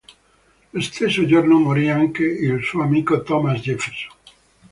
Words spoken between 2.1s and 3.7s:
il suo amico Thomas